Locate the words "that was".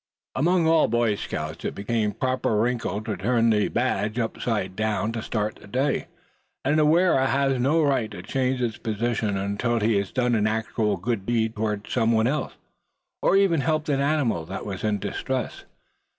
14.45-14.83